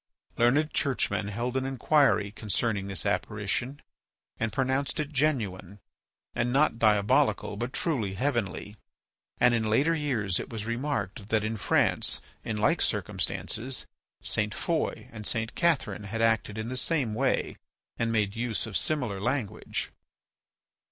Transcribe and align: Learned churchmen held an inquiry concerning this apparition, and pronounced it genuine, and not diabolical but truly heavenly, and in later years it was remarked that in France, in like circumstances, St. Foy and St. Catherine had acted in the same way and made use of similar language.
Learned 0.35 0.73
churchmen 0.73 1.27
held 1.27 1.55
an 1.55 1.63
inquiry 1.67 2.31
concerning 2.31 2.87
this 2.87 3.05
apparition, 3.05 3.83
and 4.39 4.51
pronounced 4.51 4.99
it 4.99 5.13
genuine, 5.13 5.79
and 6.33 6.51
not 6.51 6.79
diabolical 6.79 7.55
but 7.55 7.71
truly 7.71 8.15
heavenly, 8.15 8.77
and 9.39 9.53
in 9.53 9.63
later 9.69 9.93
years 9.93 10.39
it 10.39 10.49
was 10.49 10.65
remarked 10.65 11.29
that 11.29 11.43
in 11.43 11.55
France, 11.55 12.19
in 12.43 12.57
like 12.57 12.81
circumstances, 12.81 13.85
St. 14.23 14.55
Foy 14.55 15.07
and 15.11 15.27
St. 15.27 15.53
Catherine 15.53 16.05
had 16.05 16.19
acted 16.23 16.57
in 16.57 16.69
the 16.69 16.77
same 16.77 17.13
way 17.13 17.57
and 17.99 18.11
made 18.11 18.35
use 18.35 18.65
of 18.65 18.75
similar 18.75 19.21
language. 19.21 19.91